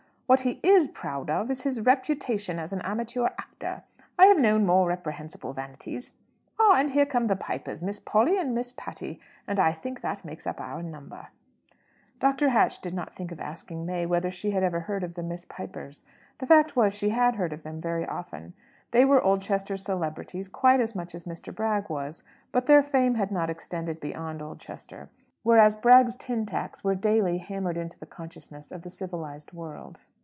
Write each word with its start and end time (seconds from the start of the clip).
What 0.31 0.47
he 0.49 0.61
is 0.63 0.87
proud 0.87 1.29
of 1.29 1.51
is 1.51 1.63
his 1.63 1.81
reputation 1.81 2.57
as 2.57 2.71
an 2.71 2.81
amateur 2.83 3.25
actor. 3.37 3.83
I 4.17 4.27
have 4.27 4.39
known 4.39 4.65
more 4.65 4.87
reprehensible 4.87 5.51
vanities. 5.51 6.11
Ah, 6.57 6.75
and 6.77 6.89
here 6.91 7.05
come 7.05 7.27
the 7.27 7.35
Pipers, 7.35 7.83
Miss 7.83 7.99
Polly 7.99 8.37
and 8.37 8.55
Miss 8.55 8.73
Patty; 8.77 9.19
and 9.45 9.59
I 9.59 9.73
think 9.73 9.99
that 9.99 10.23
makes 10.23 10.47
up 10.47 10.61
our 10.61 10.81
number." 10.81 11.27
Dr. 12.21 12.47
Hatch 12.47 12.79
did 12.79 12.93
not 12.93 13.13
think 13.13 13.33
of 13.33 13.41
asking 13.41 13.85
May 13.85 14.05
whether 14.05 14.31
she 14.31 14.51
had 14.51 14.63
ever 14.63 14.79
heard 14.79 15.03
of 15.03 15.15
the 15.15 15.21
Miss 15.21 15.43
Pipers. 15.43 16.05
The 16.37 16.47
fact 16.47 16.77
was 16.77 16.93
she 16.93 17.09
had 17.09 17.35
heard 17.35 17.51
of 17.51 17.63
them 17.63 17.81
very 17.81 18.05
often. 18.05 18.53
They 18.91 19.03
were 19.03 19.21
Oldchester 19.21 19.75
celebrities 19.75 20.47
quite 20.47 20.79
as 20.79 20.95
much 20.95 21.13
as 21.13 21.25
Mr. 21.25 21.53
Bragg 21.53 21.89
was. 21.89 22.23
But 22.53 22.67
their 22.67 22.83
fame 22.83 23.15
had 23.15 23.31
not 23.33 23.49
extended 23.49 23.99
beyond 23.99 24.41
Oldchester; 24.41 25.09
whereas 25.43 25.75
Bragg's 25.75 26.15
tin 26.15 26.45
tacks 26.45 26.85
were 26.85 26.95
daily 26.95 27.39
hammered 27.39 27.75
into 27.75 27.99
the 27.99 28.05
consciousness 28.05 28.71
of 28.71 28.83
the 28.83 28.89
civilized 28.89 29.51
world. 29.51 29.99